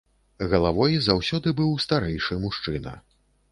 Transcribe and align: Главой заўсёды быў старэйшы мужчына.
Главой 0.53 0.95
заўсёды 1.09 1.53
быў 1.61 1.77
старэйшы 1.85 2.41
мужчына. 2.49 2.97